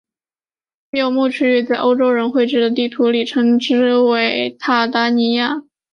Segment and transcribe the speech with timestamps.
[0.89, 5.61] 其游牧区域在欧洲人绘制的地图里称之为鞑靼利亚。